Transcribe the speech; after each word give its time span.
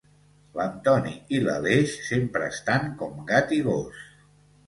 L'Antoni 0.59 1.11
i 1.39 1.41
l'Aleix 1.43 1.93
sempre 2.07 2.47
estan 2.55 2.89
com 3.03 3.19
gat 3.33 3.53
i 3.59 3.59
gos 3.69 4.01